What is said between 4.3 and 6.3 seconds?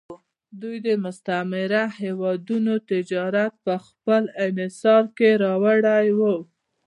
انحصار کې راوړی و